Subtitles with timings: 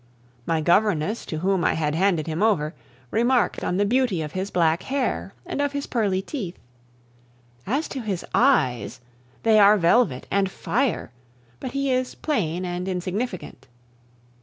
[0.47, 2.73] My governess, to whom I had handed him over,
[3.11, 6.57] remarked on the beauty of his black hair and of his pearly teeth.
[7.67, 8.99] As to his eyes,
[9.43, 11.11] they are velvet and fire;
[11.59, 13.67] but he is plain and insignificant.